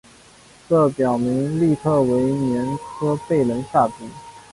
[0.67, 4.09] 这表明利特维年科被人下毒。